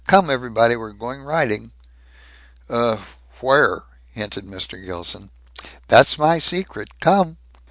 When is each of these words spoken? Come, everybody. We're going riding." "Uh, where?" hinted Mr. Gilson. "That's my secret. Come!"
Come, 0.07 0.31
everybody. 0.31 0.75
We're 0.75 0.93
going 0.93 1.21
riding." 1.21 1.69
"Uh, 2.67 3.01
where?" 3.39 3.83
hinted 4.15 4.47
Mr. 4.47 4.83
Gilson. 4.83 5.29
"That's 5.89 6.17
my 6.17 6.39
secret. 6.39 6.99
Come!" 6.99 7.37